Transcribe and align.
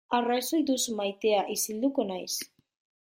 Arrazoi 0.17 0.61
duzu 0.69 0.95
maitea, 1.01 1.43
isilduko 1.57 2.07
naiz. 2.13 2.31